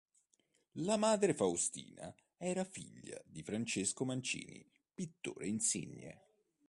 La 0.83 0.97
madre 0.97 1.35
Faustina 1.35 2.11
era 2.37 2.63
figlia 2.63 3.21
di 3.23 3.43
Francesco 3.43 4.03
Mancini, 4.03 4.67
pittore 4.95 5.45
insigne. 5.47 6.23